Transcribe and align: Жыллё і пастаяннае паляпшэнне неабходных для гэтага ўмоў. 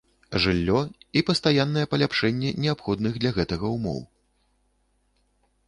Жыллё 0.43 0.79
і 1.21 1.21
пастаяннае 1.27 1.83
паляпшэнне 1.91 2.49
неабходных 2.63 3.13
для 3.21 3.31
гэтага 3.39 3.65
ўмоў. 3.77 4.03